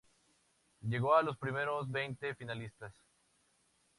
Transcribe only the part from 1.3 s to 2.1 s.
primeros